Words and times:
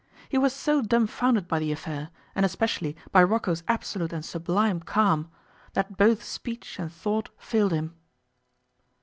He 0.29 0.37
was 0.39 0.51
so 0.51 0.81
dumbfounded 0.81 1.47
by 1.47 1.59
the 1.59 1.71
affair, 1.71 2.09
and 2.33 2.43
especially 2.43 2.95
by 3.11 3.21
Rocco's 3.21 3.61
absolute 3.67 4.11
and 4.11 4.25
sublime 4.25 4.79
calm, 4.79 5.29
that 5.73 5.95
both 5.95 6.23
speech 6.23 6.79
and 6.79 6.91
thought 6.91 7.29
failed 7.37 7.71
him. 7.73 7.93